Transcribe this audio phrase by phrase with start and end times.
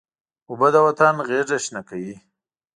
[0.49, 2.15] اوبه د وطن غیږه شنه کوي.